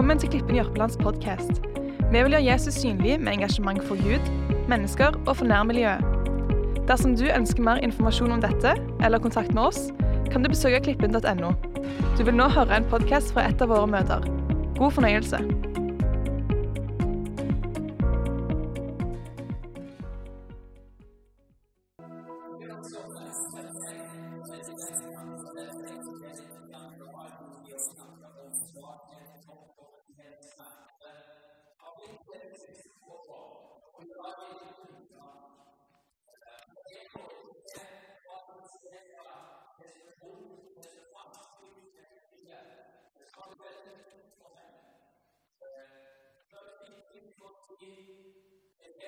[0.00, 1.58] Velkommen til Klippen Jørpelands podkast.
[2.08, 4.30] Vi vil gjøre Jesus synlig med engasjement for Gud,
[4.70, 6.00] mennesker og for nærmiljøet.
[6.88, 8.72] Dersom du ønsker mer informasjon om dette,
[9.04, 9.90] eller kontakt med oss,
[10.32, 11.52] kan du besøke klippen.no.
[12.16, 14.24] Du vil nå høre en podkast fra et av våre møter.
[14.80, 15.42] God fornøyelse.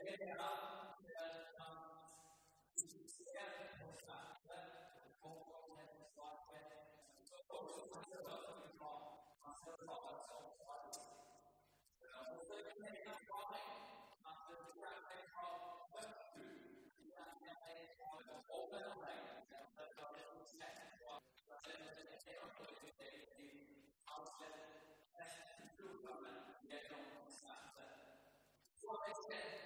[0.05, 0.99] wenn der Rat
[2.75, 4.43] ist sehr interessant,
[4.99, 6.59] und kommt auch in den Schwarzen,
[7.23, 10.91] so ist es auch so gekommen, was er auch als auch war.
[12.03, 13.71] Also, wenn ich mir das vorhin,
[14.23, 16.35] was er sich an den Kopf öffnet,
[16.99, 21.63] die dann ja eine Form oben rein, dann wird er auch nicht mehr vor, was
[21.63, 24.67] er sich in der Autorität, die auslässt,
[25.15, 27.87] das ist die Zukunft, die er noch nicht sagte.
[28.75, 29.62] So ist es,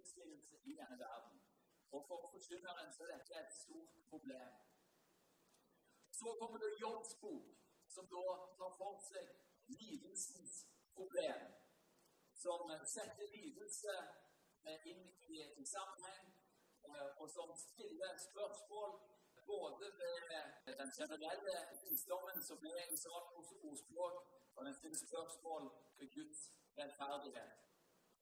[0.00, 1.40] tilfredsstillelse i denne verden.
[1.90, 4.52] Og for forkynneren så er dette et stort problem.
[6.10, 7.48] Så kommer det Jobbs bok,
[7.88, 8.24] som da
[8.58, 9.26] tar for seg
[9.66, 11.40] lidelsens problem.
[12.34, 13.94] Som setter lidelse
[14.90, 15.02] inn
[15.34, 16.26] i, i sammenheng,
[17.20, 18.90] og som stiller spørsmål
[19.46, 24.16] både ved den generelle visdommen som er i Salmos ordspråk,
[24.56, 25.62] og den stiller spørsmål
[25.98, 26.40] ved Guds
[26.78, 27.69] rettferdighet.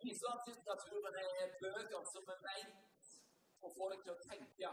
[0.07, 3.09] Islamslitteraturen er bøker som er ment
[3.67, 4.71] å få deg til å tenke.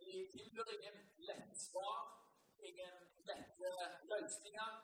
[0.00, 0.98] De tilbyr ingen
[1.28, 2.00] lette svar,
[2.58, 3.70] ingen lette
[4.10, 4.80] løsninger.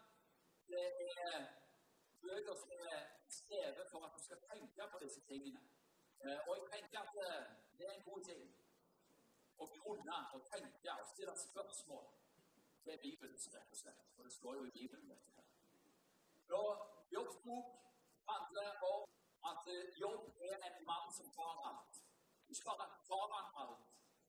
[0.70, 1.48] Det er
[2.22, 5.60] bøker som er skrevet for at du skal tenke på disse tingene.
[6.47, 7.12] Og jeg tenker at
[7.78, 8.47] det er en god ting
[9.60, 12.06] å grunne og tenke og stille spørsmål
[12.86, 14.09] til Bibelen, rett og slett.
[14.15, 15.45] For det står jo i Bibelen, dette her.
[17.12, 17.77] Jobbs bok
[18.27, 19.16] handler om
[19.51, 19.65] at
[20.03, 21.95] Jobb er en mann som tar alt.
[22.53, 23.84] Ikke bare tar han alt,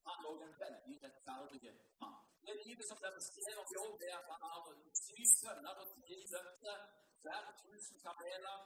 [0.08, 2.18] han er også en veldig rettferdig mann.
[2.46, 4.62] Det livet som dere ser om Jobb, er at han har
[5.06, 6.76] syv sønner og tre døtre,
[7.24, 8.60] hver tusen kameler.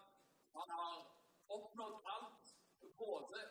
[0.57, 0.95] Han har
[1.55, 2.45] oppnådd alt,
[3.03, 3.41] både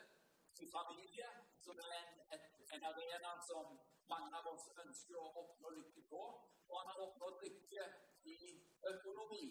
[0.65, 1.29] i familie,
[1.65, 3.65] som er en, et, en arena som
[4.13, 6.23] mange av oss ønsker å oppnå lykke på,
[6.69, 7.87] og han har oppnådd lykke
[8.35, 8.39] i
[8.93, 9.47] økonomi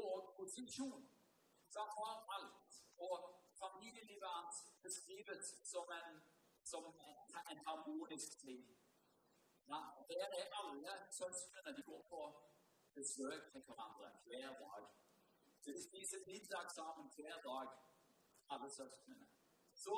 [0.00, 1.04] og posisjon.
[1.76, 2.84] Så han har alt.
[2.96, 3.14] Og
[3.58, 6.22] familielivet hans beskrives som en,
[6.64, 6.84] som
[7.50, 8.62] en harmonisk ting.
[9.68, 12.20] Ja, der er alle søsknene de går på
[12.94, 14.86] besøk til hverandre hver dag.
[15.60, 17.68] Så de spiser middag sammen hver dag,
[18.48, 19.26] alle søsknene.
[19.74, 19.96] Så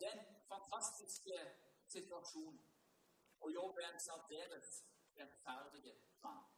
[0.00, 0.18] den
[0.48, 1.38] fantastiske
[1.86, 2.60] situasjonen
[3.40, 4.84] og jobbe en særdeles
[5.20, 6.55] rettferdig mann.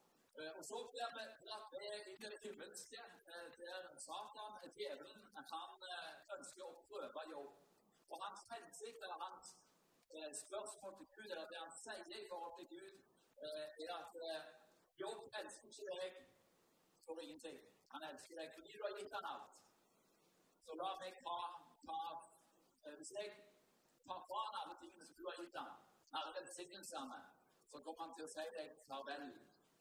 [0.58, 3.02] Eh, og så blir vi dratt med inn i det himmelske,
[3.32, 7.52] eh, der Satan, djevelen, han eh, ønsker å prøve jobb.
[8.10, 9.54] Og hans hensikt, eller hans
[10.42, 12.94] spørsmål til Gud, eller det han sier i forhold til Gud,
[13.84, 14.14] er at
[14.98, 16.16] jobb elsker ikke deg
[17.04, 17.58] for ingenting.
[17.92, 19.52] Han elsker deg fordi du har gitt ham alt.
[20.64, 21.36] Så la meg ta,
[21.84, 22.00] ta
[22.96, 23.36] Hvis jeg
[24.06, 25.70] tar fra han alle tingene som du har gitt ham,
[26.12, 27.20] alle velsignelsene,
[27.70, 29.28] så kommer han til å si deg farvel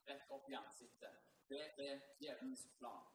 [0.09, 1.13] rett opp i ansiktet.
[1.49, 3.05] Det er djevelens plan.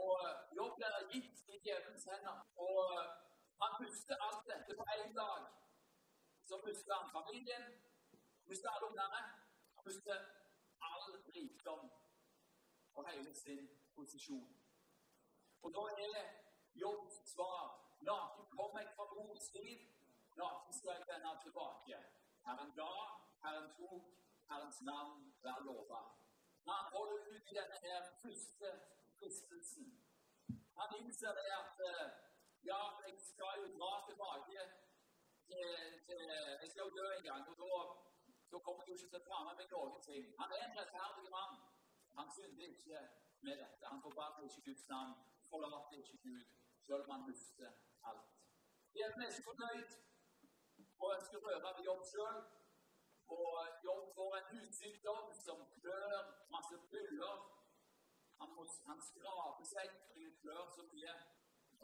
[0.00, 0.20] Og
[0.56, 2.40] Jobb blir gitt i djevelens hender.
[2.56, 2.84] Og
[3.62, 5.42] han puster alt dette på én dag.
[6.48, 7.64] Så puster han familien,
[8.46, 9.22] puster alle ungene,
[9.84, 10.18] puster
[10.80, 11.90] all rikdom
[12.94, 14.50] og hele sin posisjon.
[15.62, 16.28] Og da er
[16.74, 19.78] Jobbs svar Naken kom jeg fra mors liv,
[20.36, 21.98] naken skal jeg vende tilbake.
[22.46, 22.90] Herren ga,
[23.44, 24.10] Herren tok,
[24.54, 26.00] Herrens navn være lova.
[26.70, 28.68] Han holder ut i denne her første
[29.18, 29.88] fristelsen
[30.78, 32.06] Han innser det at eh,
[32.70, 34.60] ja, jeg skal jo dra tilbake
[35.48, 36.20] til, til
[36.62, 37.74] Jeg skal jo dø en gang, og da,
[38.52, 40.24] da kommer jeg jo ikke til å ta med meg noen ting.
[40.40, 41.54] Han er en rettferdig mann.
[42.18, 43.04] Han synder ikke
[43.46, 43.84] med dette.
[43.92, 45.14] Han forbanner ikke Guds navn,
[45.50, 46.44] forlater ikke Gud,
[46.86, 47.70] selv om han mister
[48.10, 48.34] alt.
[48.92, 49.96] De er mest fornøyd
[51.02, 52.44] og ønsker å røre ved jobb sjøl
[53.28, 57.36] og Jobb får en hudsykdom som klør, masse puller.
[58.40, 58.48] Han,
[58.86, 61.14] han skraper seg fordi det klør så mye.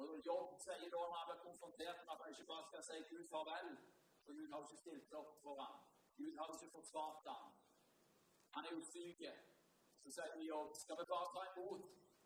[0.01, 3.01] Og Jobb sier da når han blir konfrontert med at han ikke bare skal si
[3.13, 3.71] Gud farvel,
[4.25, 5.81] for Gud har ikke stilt opp for ham.
[6.19, 7.53] Gud har ikke forsvart ham.
[8.55, 9.25] Han er jo syk.
[10.03, 11.83] Så sier vi Jobb skal vi bare ta imot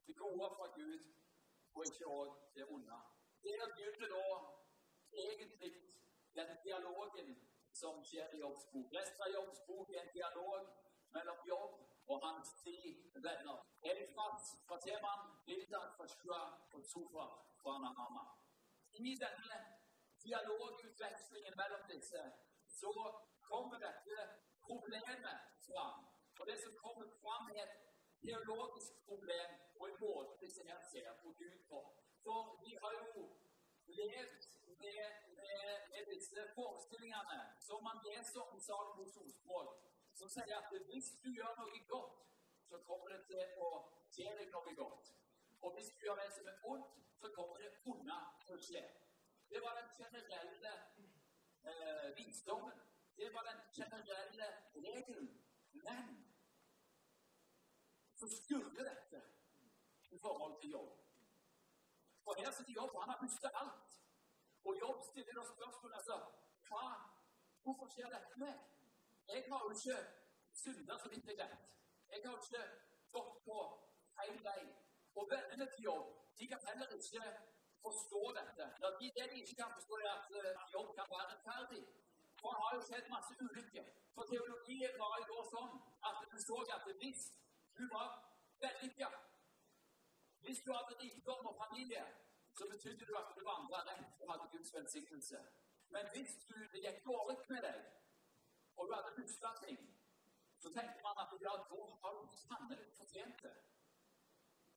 [0.06, 1.02] det gode fra Gud,
[1.74, 2.98] og ikke òg det onde.
[3.44, 4.24] Der begynner da
[5.24, 5.72] egentlig
[6.34, 8.92] den dialogen som skjer i Jobbs bok.
[8.98, 10.62] Resten av Jobbs bok er en dialog
[11.16, 11.74] mellom Jobb
[12.12, 12.76] og hans ti
[13.26, 13.58] venner.
[13.90, 16.42] Elifas fra Teman, Bildad fra Shua
[16.72, 17.26] og Sofa
[17.62, 18.24] fra Nanama.
[18.92, 19.58] I denne
[20.24, 22.22] dialogutvekslingen mellom disse
[22.78, 22.92] så
[23.48, 24.28] kommer dette
[24.66, 26.06] problemet fram.
[26.38, 27.76] Og det som kommer fram, er et
[28.22, 31.80] teologisk problem og en måte disse her ser på Gud på.
[32.22, 33.24] For de har jo
[33.86, 34.48] levd
[34.84, 39.70] med, med, med disse forestillingene som man leser om Salomos ordspråk,
[40.18, 42.20] som sier at hvis du gjør noe godt,
[42.68, 43.70] så kommer det til å
[44.14, 45.12] skje deg noe godt.
[45.64, 48.82] Og hvis du gjør det som er ondt, så kommer det unna til å skje.
[49.50, 50.74] Det var den generelle
[51.70, 52.80] eh, visdommen.
[53.16, 55.30] Det var den generelle regelen.
[55.72, 56.10] Men
[58.14, 59.22] så skulle dette
[60.10, 61.00] i forhold til jobb.
[62.26, 64.03] Og her sitter Jobb, han har mistet alt.
[64.64, 66.16] Og Jobb stiller da spørsmålet altså,
[66.68, 66.84] hva,
[67.62, 68.54] Hvorfor skjer dette med
[69.28, 69.98] Jeg har jo ikke
[70.62, 71.62] synda så vidt jeg vet.
[72.10, 72.64] Jeg har jo ikke
[73.16, 73.56] gått på
[74.16, 74.62] feil vei.
[75.18, 76.06] Og vennene til Jobb
[76.38, 77.24] de kan heller ikke
[77.86, 78.64] forstå dette.
[79.00, 81.82] De, det de ikke kan forstå, er at uh, Jobb kan være rettferdig.
[82.40, 83.86] For det har jo skjedd masse ulykker.
[84.14, 85.74] For teologien var jo sånn
[86.08, 87.22] at du så at hvis
[87.78, 88.08] du var
[88.64, 89.08] vellykka,
[90.44, 92.04] hvis du hadde rikdom og familie,
[92.58, 95.38] så betydde det at du vandra rett og hadde Guds velsignelse.
[95.94, 97.80] Men hvis du, det gikk dårlig med deg,
[98.76, 99.80] og du hadde mista ting,
[100.62, 103.54] så tenkte man at ja, da har du sannelig fortjent det.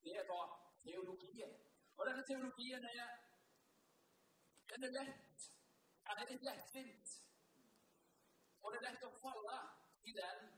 [0.03, 0.47] Det var
[0.83, 1.53] teologien.
[1.97, 3.07] Og denne teologien er
[4.69, 5.45] den er lett.
[6.07, 7.13] Den er litt lettvint.
[8.61, 9.57] Og det er lett å falle
[10.03, 10.49] i den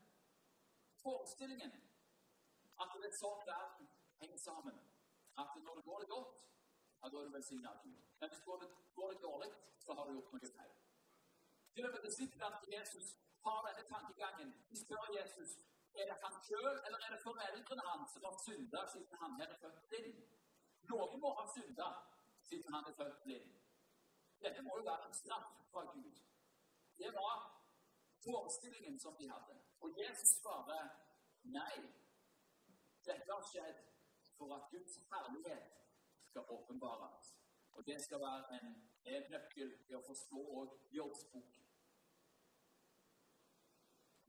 [1.03, 1.75] forestillingen
[2.79, 3.89] at det er sånn verden
[4.21, 4.77] henger sammen.
[5.37, 6.39] At når det går det godt,
[7.07, 7.97] du velsigna av Gud.
[8.19, 10.75] Men hvis går det, går det dårlig, så har du gjort noe feil.
[11.73, 13.07] Til og med disiplene til Jesus
[13.45, 14.49] har denne tankegangen.
[14.69, 15.51] De spør Jesus
[15.99, 19.55] er det han sjøl eller er det foreldrene hans som har synda siden han er
[19.61, 20.19] født blind.
[20.89, 21.87] Noen må ha synda
[22.49, 23.55] siden han er født blind.
[24.43, 26.19] Dette må jo være en straff fra Gud.
[26.97, 27.37] Det var
[28.23, 29.55] forestillingen som de hadde.
[29.79, 30.89] Og Jesus svarer
[31.43, 31.75] nei.
[33.05, 33.83] Dette har skjedd
[34.37, 35.79] for at Guds herlighet
[36.29, 37.33] skal åpenbares.
[37.75, 38.69] Og det skal være en,
[39.33, 41.55] nøkkel til å forstå òg Jobbs bok.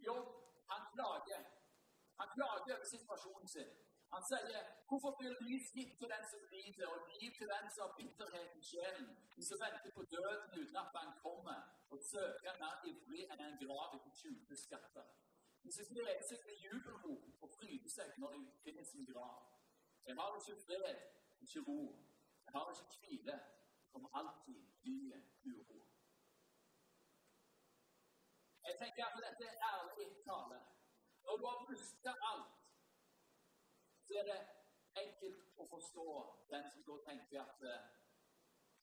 [0.06, 0.28] Jobb
[0.70, 1.42] han klager.
[2.20, 3.72] Han klager over situasjonen sin.
[4.14, 7.84] Han sier hvorfor blir lys gitt til den som lider, og liv til den som
[7.84, 12.58] har bitterhet i sjelen, de som venter på døden uten at han kommer, og søker
[12.62, 15.06] mer ivrig enn en grav etter skjulte skatter.
[15.62, 19.40] De som gleder seg med jubelrop og fryder seg når de finner sin grav.
[20.06, 21.00] Jeg har ikke fred,
[21.42, 21.80] ikke ro.
[22.44, 23.40] Jeg har ikke hvile.
[23.92, 25.78] Kommer alltid nye uro.
[28.66, 30.58] Jeg tenker at dette er ærlig tale.
[31.24, 32.52] Når du har mistet alt,
[34.06, 34.40] så er det
[35.02, 36.06] enkelt å forstå
[36.52, 37.82] den som da tenker at eh,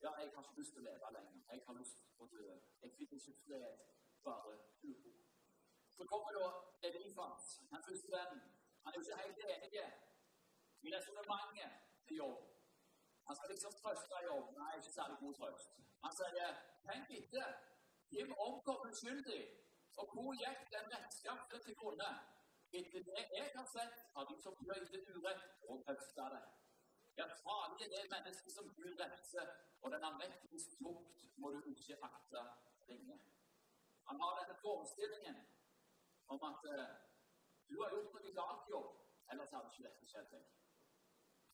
[0.04, 1.42] ja, jeg har ikke lyst til å leve lenger.
[1.52, 2.46] Jeg har lyst til å dø.
[2.84, 3.82] Jeg fikk ikke fred,
[4.28, 4.54] bare
[4.92, 5.16] uro.
[5.96, 6.48] Så kommer da
[6.88, 8.42] Elifas, den første vennen.
[8.84, 9.84] Han er jo ikke helt enig
[10.86, 12.44] i resonnementet til jobb.
[13.28, 14.52] Han skal liksom trøste jobb.
[14.58, 15.72] Nei, ikke særlig god trøst.
[16.04, 17.56] Han sier tenk etter.
[18.12, 19.42] Hvem omkom uskyldig.
[20.00, 22.12] Og hvor gikk den rettskaffen til grunne?
[22.80, 26.44] Etter det jeg har sett, har de som pløyde urett og høsta det.
[27.18, 29.48] Ja, farlig er det mennesket som Gud retter,
[29.82, 32.44] og den allmektiges flukt må du ikke akte
[32.90, 33.18] ringe.
[34.10, 35.40] Han har denne forestillingen
[36.28, 36.86] om at uh,
[37.70, 38.92] du har gjort noe galt jobb,
[39.32, 40.36] ellers hadde ikke dette skjedd.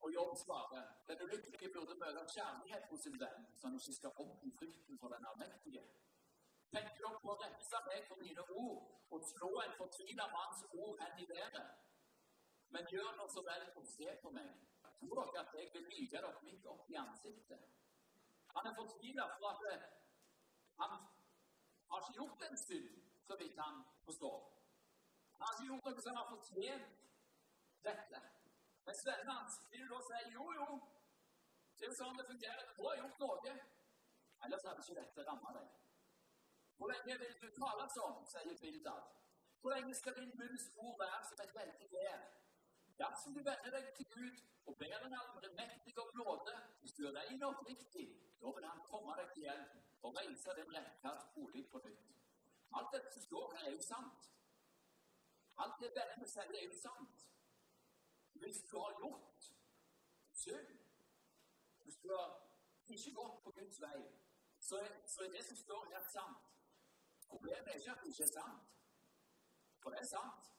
[0.03, 4.17] Og Jobb svarer den ulykkelige burde møte kjærlighet hos sin venn, så han ikke skal
[4.24, 5.83] opp i frykten for den allmektige.
[6.74, 11.00] Tenk dere på å refse meg for mine ord og slå en fortvila manns ord
[11.03, 11.72] hen i været?
[12.75, 14.51] Men gjør nå så vel å se på meg.
[15.00, 17.63] Tror dere at jeg vil lyge dere midt opp i ansiktet?
[18.55, 19.88] Han er fortvila for at eh,
[20.81, 21.00] han
[21.89, 22.91] har ikke gjort en synd,
[23.27, 24.39] så vidt han forstår.
[25.38, 27.03] Han har ikke gjort noe som har fortjent
[27.88, 28.22] dette.
[28.85, 30.67] Men vennene hans vil da si jo, jo,
[31.77, 32.69] det er jo sånn det fungerer.
[32.77, 33.55] Du har gjort noe.
[34.45, 35.73] Ellers hadde ikke dette ramma deg.
[36.77, 39.11] Hvor lenge vil du tale sånn, sier Bildad.
[39.61, 42.23] Hvor lenge skal din munns ord være som et veldig vær?
[42.99, 47.43] Dersom du vender deg til Gud og ber allmektig om nåde, hvis du er ren
[47.43, 48.07] og oppriktig,
[48.41, 52.11] da vil Han komme deg til hjelp og reise din rettferd bolig på nytt.
[52.73, 54.29] Alt dette som står her, er jo sant.
[55.57, 57.23] Alt det vennene sier, er jo sant.
[58.43, 59.53] Hvis du har gjort
[60.31, 60.79] synd,
[61.83, 62.29] hvis du har
[62.88, 64.00] ikke gått på Guds vei,
[64.59, 66.50] så er, så er det som står her, sant.
[67.27, 68.73] Problemet er ikke at det ikke er sant.
[69.79, 70.51] For det er sant.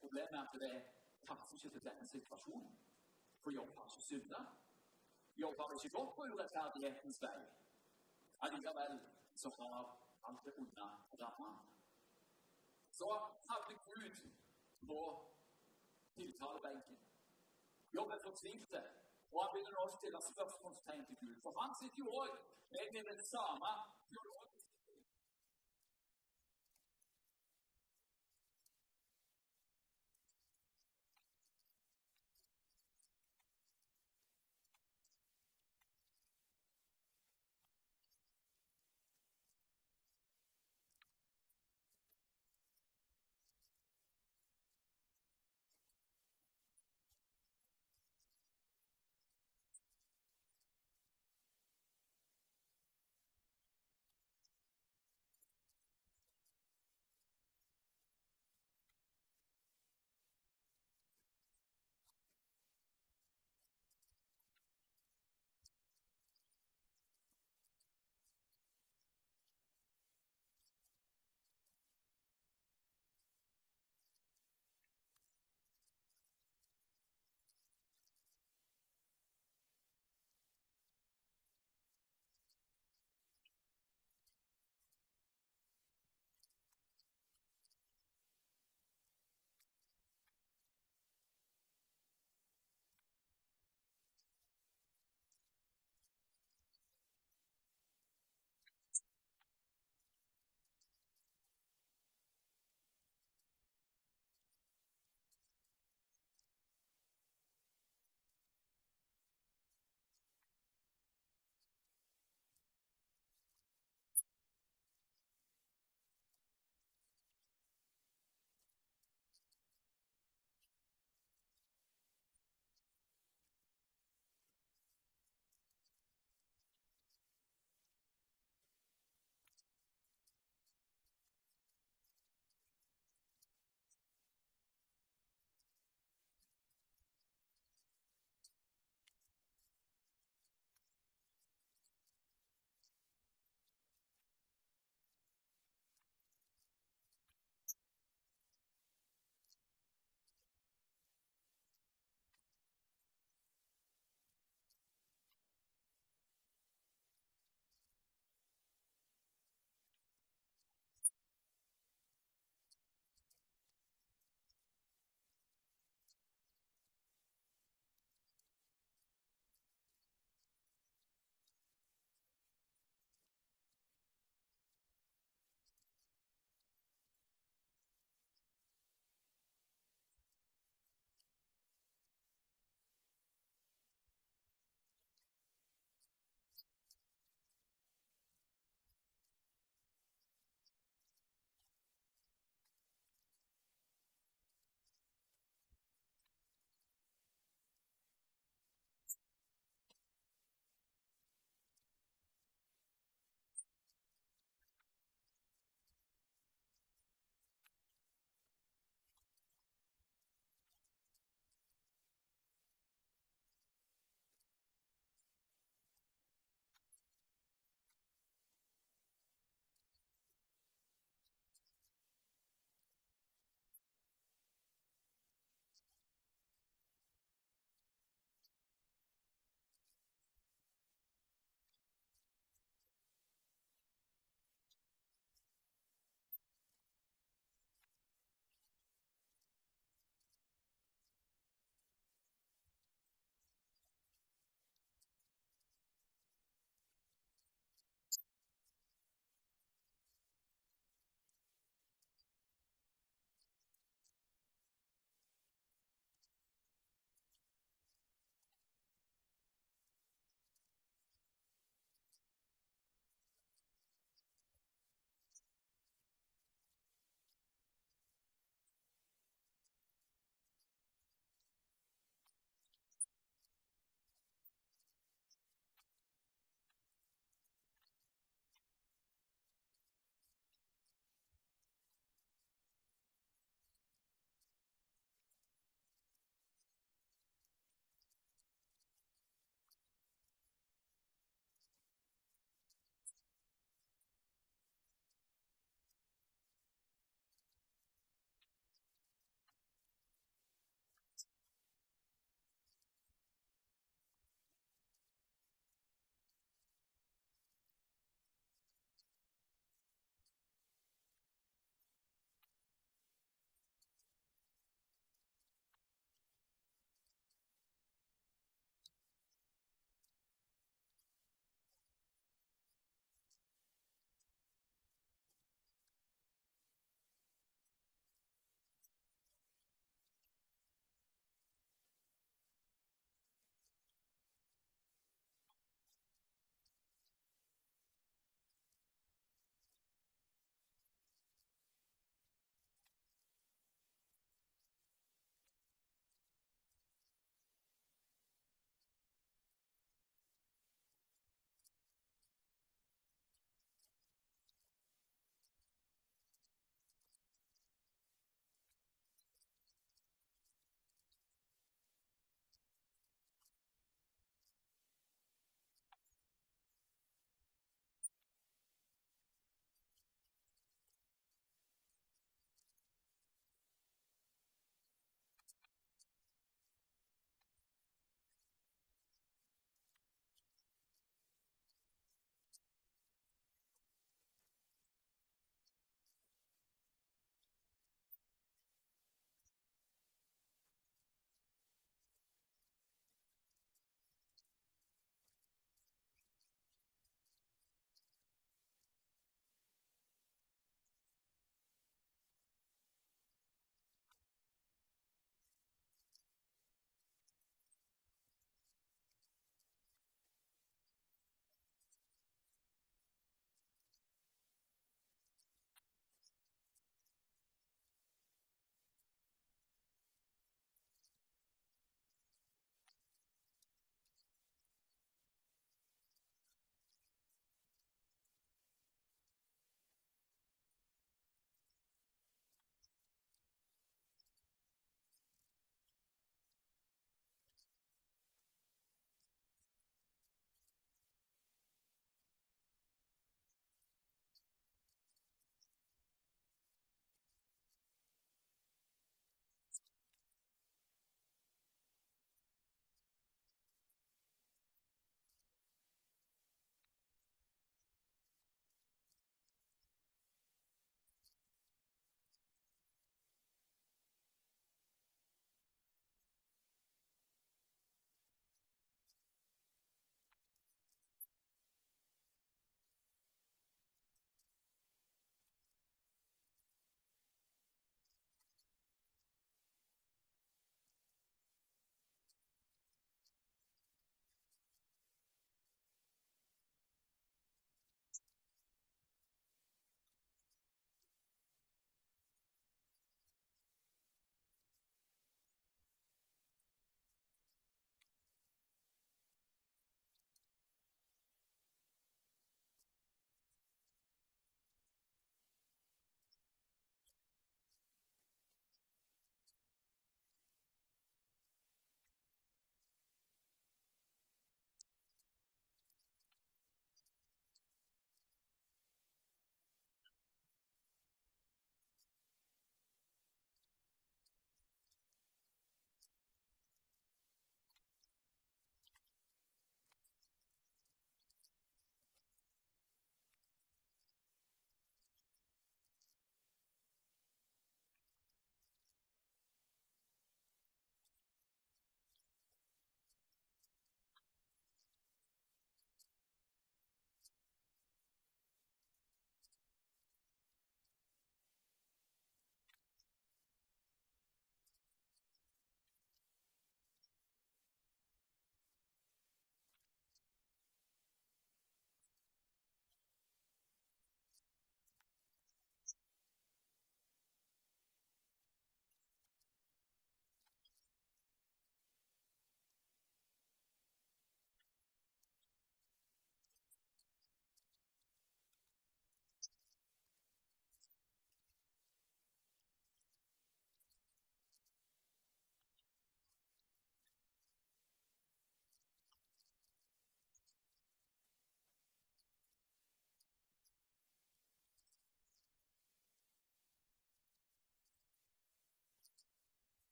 [0.00, 0.74] Problemet er at det
[1.26, 2.78] passer ikke til denne situasjonen.
[3.42, 4.40] For Jobb har ikke synda.
[5.36, 7.40] Jobb har ikke gått på urettferdighetens vei.
[8.46, 9.00] Allikevel
[9.34, 9.82] så har
[10.28, 10.86] alt det onde
[11.20, 11.58] rammet
[12.90, 13.08] Så
[13.50, 14.30] hadde Gud
[14.86, 15.00] på
[16.14, 17.05] tiltalebenken.
[17.96, 18.82] Jobb er fortvilte.
[19.32, 21.36] Og han begynner å stille spørsmålstegn til Gud.
[21.44, 22.34] For han sitter jo òg
[22.92, 23.70] med det samme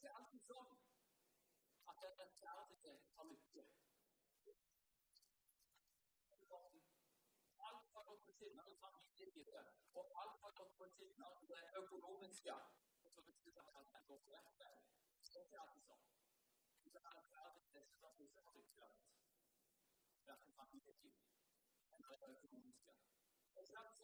[0.00, 0.80] 2000
[1.86, 3.70] hat er dann Tausende kommentiert.
[7.58, 12.74] Anfang und Prinzipien, Anfang die Serie, vor Anfang und Prinzipien auch unser ökonomisches Jahr.
[13.02, 14.78] Das wird gesagt, das ist ein großes Werkzeug.
[15.32, 15.98] Das ist ja so.
[16.84, 18.74] Diese Anfrage des Gottesdienstes.
[20.26, 21.14] Das ist ein Familienteam.
[21.92, 22.96] Ein ökonomisches Jahr.
[23.54, 24.03] Das ist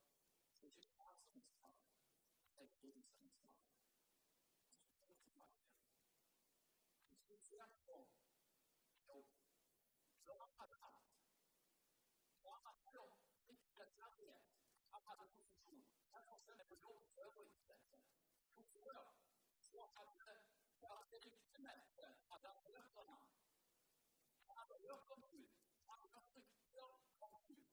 [2.81, 3.61] Jesus himself.
[7.05, 8.09] He's successful.
[10.25, 11.05] God help.
[12.41, 13.13] God help.
[13.47, 14.35] Inte Sverige.
[14.91, 15.83] Han hade position.
[16.11, 18.03] Han var sen på jobbet över intresset.
[18.55, 19.09] Förstår jag?
[19.69, 20.41] Så hade
[20.81, 23.23] deras rykte med sig att han hört honom.
[24.47, 25.51] Han hade hört om Gud.
[25.85, 27.69] Han hade hört rykten om Gud.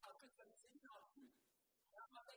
[0.00, 1.34] Han hade hört välsignat Gud.
[1.92, 2.32] Han hade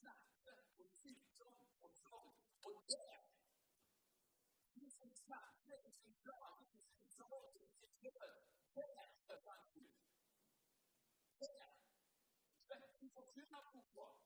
[0.00, 2.32] Schnappe und Zichtung und Sorgen
[2.62, 3.20] und Leer.
[4.74, 8.42] Wir sind Schnappe, wir sind Sorgen, wir sind Sorgen, wir sind Himmel.
[8.74, 9.92] Leer ist das Anfühl.
[11.40, 11.68] Leer.
[12.56, 14.16] Ich möchte Sie von Schöner Kultur,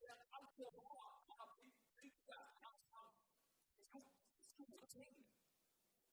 [0.00, 1.58] der Antwort war, aber
[1.96, 3.14] kriegt das langsam.
[3.78, 4.06] Ich muss
[4.40, 5.26] es tun und trinken.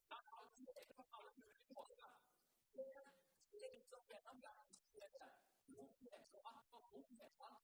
[0.09, 2.05] Dann haben Sie etwas aus dem Rücken.
[2.73, 3.13] Leer,
[3.51, 4.59] leer ist doch der Angang.
[4.93, 5.09] Leer,
[5.67, 7.60] leer, so acht, warum, der Mann,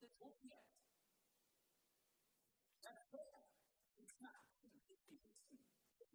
[2.88, 3.28] It's not.
[4.00, 4.40] It's not
[6.00, 6.14] it's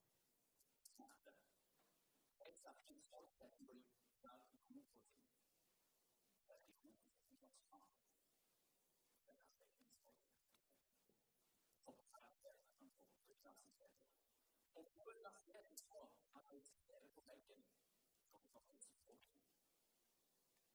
[0.03, 0.16] not
[2.49, 5.27] es hat den Vorteil über die gesamte Kommunikation.
[6.47, 6.83] Das ist
[7.29, 7.91] ein ganz smart.
[9.25, 10.15] Das ist ein ganz smart.
[11.85, 14.07] Vom Charakter hat man so Durchlassenseite.
[14.73, 17.67] Obwohl das sehr ins Vor hat uns der Dokument gegeben.
[18.31, 19.43] So ist auch dieses Vorteil.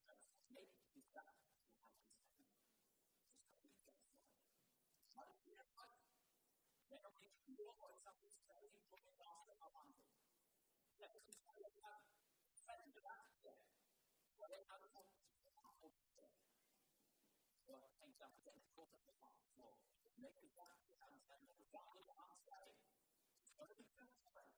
[0.06, 2.12] Das ist nicht gesagt, so hat es
[3.34, 4.38] Das ist ein ganz smart.
[5.14, 5.64] Mal wieder
[6.92, 9.96] 没有没有，我好像不是在英国没当什么房子，
[10.98, 11.80] 那不是在那个
[12.52, 13.56] 三十多万的，
[14.36, 15.16] 我在他的房子
[15.54, 16.20] 上投资，
[17.64, 19.56] 我看一下他在投资的房子，
[20.16, 22.52] 没有房子上钱，我房子房子在，
[23.56, 24.52] 房子在哪里？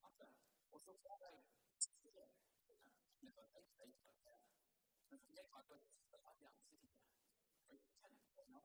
[0.00, 0.26] 房子，
[0.70, 1.30] 我说房子在
[1.78, 2.26] 四川，
[3.20, 4.42] 那个在在那个，
[5.10, 6.90] 那今天他跟他讲事情，
[7.68, 8.64] 我一看，我讲。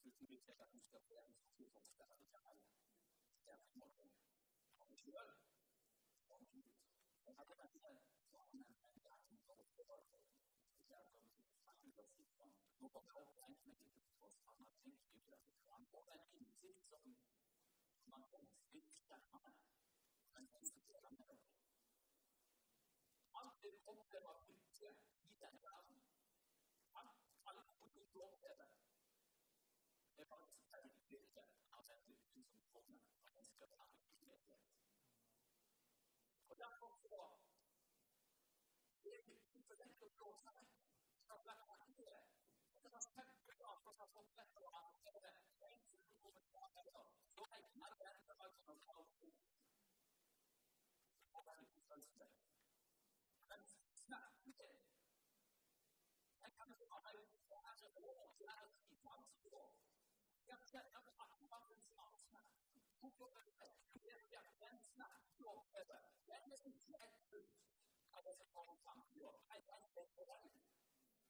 [0.02, 1.26] 就是面向下面的黑暗，
[1.58, 2.56] 就从下面讲来，
[3.44, 3.86] 讲什么？
[4.78, 5.12] 同学，
[6.26, 6.62] 同学，
[7.24, 7.82] 从他这边看，
[8.30, 8.48] 从
[8.80, 10.18] 他们家庭中得到的，
[10.76, 17.02] 这些东西，他们都是从，如果他不安全，就是说，他们经济不是很稳固，但是你这种，
[18.08, 18.82] 他们共识，
[19.30, 19.77] 他们。
[23.68, 24.96] den Rum, der var bygget
[25.28, 25.84] i Danmark.
[26.96, 27.06] Han
[27.44, 28.66] fandt ud i Storbritannia.
[30.16, 31.42] Det var en særlig vigtig
[31.78, 32.16] aftale,
[32.50, 34.62] som Grønland og hans Danmark i Danmark.
[36.50, 36.88] Og derfor
[39.04, 40.60] det er vigtigt for den, der gjorde sig,
[41.28, 42.22] som blandt andet er,
[42.84, 44.87] at der er fem bøger for sig, som blandt andet
[58.48, 59.76] alles die ganze Welt.
[60.46, 62.56] Das ist ja das, was man uns ausmacht.
[63.00, 65.04] Gucke und erkläre der Grenzen
[65.36, 66.00] zur Presse.
[66.26, 67.48] Denn es ist sehr gut,
[68.12, 70.50] aber es ist auch Samtur, als ein Wettbewerb.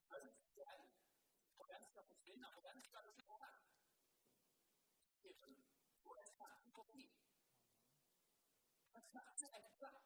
[0.09, 0.91] Das ist sehr gut.
[1.59, 3.43] Aber ganz klar verstehen, aber ganz klar das Wort.
[5.23, 5.65] Eben,
[6.03, 7.11] wo es kann, wo nie.
[8.93, 10.03] Das macht sie ein Plan.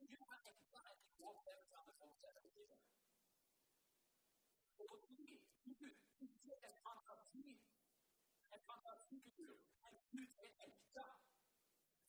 [0.00, 3.01] Wir haben ein Plan, die Vorbereitung auf der Regierung.
[4.88, 7.60] Und die Bibel ist eine Fantasie,
[8.50, 11.04] eine Fantasiegefühl, ein Gefühl der Ängste.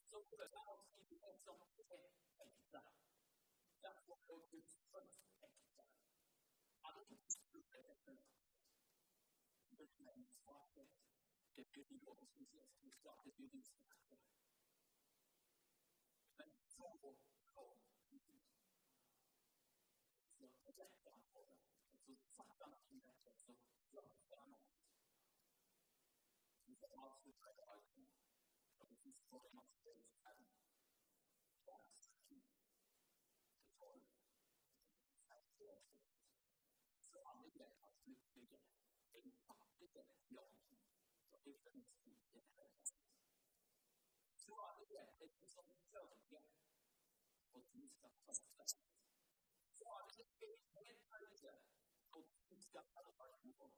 [0.06, 2.82] So wurde daraus die Besetzung der Ängste.
[3.80, 5.84] Das Wort ist fünf Ängste.
[6.82, 8.18] Alle Institute der Ängste.
[9.76, 10.88] Das ist ein Zweifel,
[11.56, 14.18] der Bewegung ist nicht erst die Starte der Dienstmachte.
[16.36, 17.18] Wenn so
[17.52, 18.30] kommt, ist
[20.66, 21.73] es ein Verantwortung
[22.06, 23.54] so Satan anmerkt hat, so
[24.28, 24.54] Satan.
[26.66, 28.08] Diese Ausgezeichnung,
[28.78, 30.46] aber es ist vor dem Selbstherrn.
[31.64, 32.42] Das ist die
[33.78, 34.02] Tolle.
[37.00, 38.40] So alle der Konflikte,
[39.12, 43.00] den Konflikte, die auch so definitiv in der Welt sind.
[44.36, 47.52] So alle der Konflikte, die auch so definitiv in der Welt sind.
[47.52, 48.83] Und die ist dann fast
[52.74, 53.70] skal arbeide for.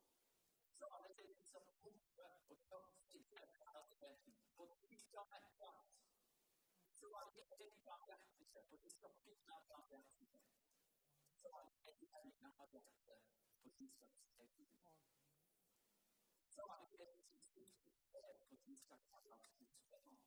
[0.78, 5.80] Så alle vet de som pumper og tørster etter herligheten, og de skal mettes.
[6.98, 10.44] Så alle vet de barmhjertige, og de skal finne barmhjertighet.
[11.40, 12.06] Så alle vet de
[12.62, 13.20] av hjertet,
[13.64, 14.96] og de skal.
[16.54, 17.16] Så alle vet
[18.66, 20.18] de som kalle Guds venner.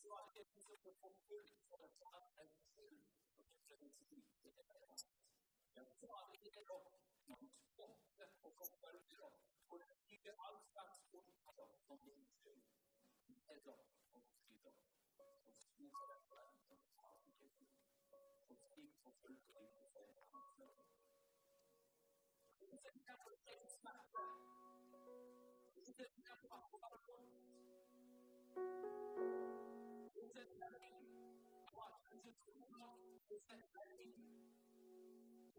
[0.00, 3.04] Så alle vet de som får forfulgt for å ta en skyld,
[3.68, 5.06] og de skal vise er deres.
[5.76, 7.09] Ja,
[7.40, 9.32] utsätter och förföljer dem
[9.68, 12.62] och lägger all slags ont på dem som vindsyn.
[13.26, 13.76] Det är de
[14.12, 14.74] som strider,
[15.44, 17.72] som smittar världen, som tar förgiftning,
[18.46, 19.52] som krig förföljer och inte
[19.92, 20.74] får anfall.
[22.58, 24.22] Det finns en kapitalisk smärta.
[25.74, 26.70] Det finns en kapitalisk
[30.04, 31.00] Det finns en kapitalisk
[32.10, 32.38] Det finns
[33.50, 34.49] en kapitalisk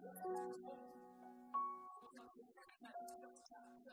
[0.00, 0.72] 我从不把
[2.14, 2.46] 明天
[2.80, 3.50] 看的那么重
[3.84, 3.88] 要。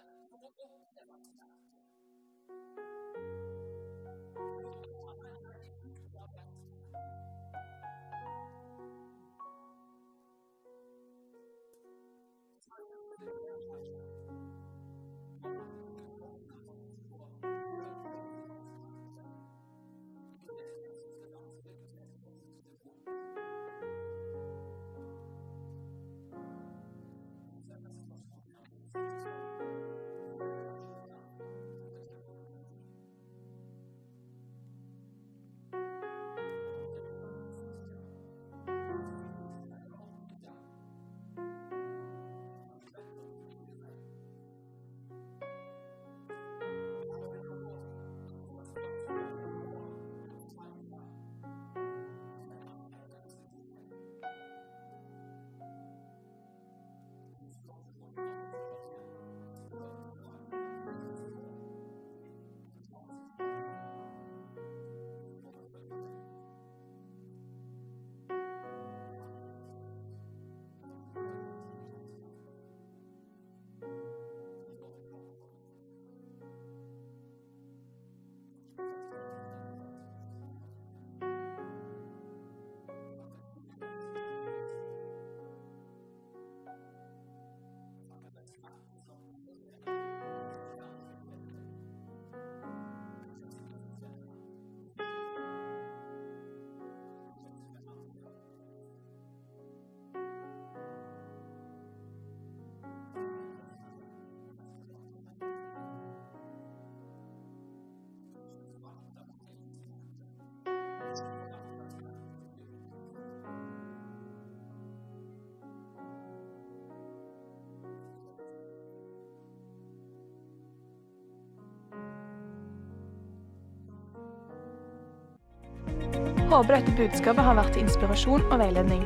[126.45, 129.01] Håper dette budskapet har vært til inspirasjon og veiledning.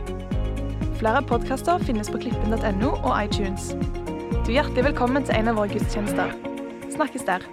[1.00, 3.72] Flere podkaster finnes på klippen.no og iTunes.
[4.44, 6.36] Du er hjertelig velkommen til en av våre gudstjenester.
[6.92, 7.46] Snakkes der.